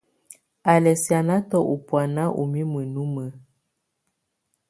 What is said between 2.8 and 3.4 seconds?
númǝ́.